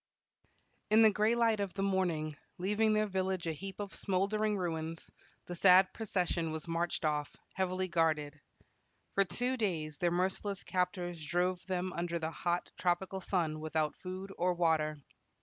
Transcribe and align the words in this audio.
In 0.89 1.03
the 1.03 1.11
gray 1.11 1.35
light 1.35 1.59
of 1.59 1.75
the 1.75 1.83
morning, 1.83 2.35
leaving 2.57 2.93
their 2.93 3.05
village 3.05 3.45
a 3.45 3.51
heap 3.53 3.79
of 3.79 3.93
smoldering 3.93 4.57
ruins, 4.57 5.11
the 5.45 5.55
sad 5.55 5.93
procession 5.93 6.51
was 6.51 6.67
marched 6.67 7.05
off, 7.05 7.35
heavily 7.53 7.87
guarded. 7.87 8.41
For 9.13 9.23
two 9.25 9.57
days 9.57 9.99
their 9.99 10.09
merciless 10.09 10.63
captors 10.63 11.23
drove 11.23 11.63
them 11.67 11.93
under 11.93 12.17
the 12.17 12.31
hot 12.31 12.71
tropical 12.79 13.21
sun 13.21 13.59
without 13.59 13.95
food 13.95 14.33
or 14.39 14.55
water. 14.55 14.97